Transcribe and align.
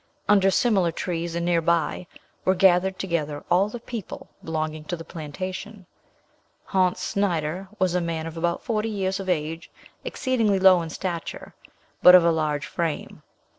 Under 0.27 0.49
similar 0.49 0.91
trees 0.91 1.35
and 1.35 1.45
near 1.45 1.61
by, 1.61 2.07
were 2.43 2.55
gathered 2.55 2.97
together 2.97 3.43
all 3.51 3.69
the 3.69 3.79
"people" 3.79 4.29
belonging 4.43 4.83
to 4.85 4.95
the 4.95 5.03
plantation. 5.05 5.85
Hontz 6.69 6.97
Snyder 7.03 7.67
was 7.77 7.93
a 7.93 8.01
man 8.01 8.25
of 8.25 8.35
about 8.35 8.63
forty 8.63 8.89
years 8.89 9.19
of 9.19 9.29
age, 9.29 9.69
exceedingly 10.03 10.57
low 10.57 10.81
in 10.81 10.89
stature, 10.89 11.53
but 12.01 12.15
of 12.15 12.25
a 12.25 12.31
large 12.31 12.65
frame. 12.65 13.21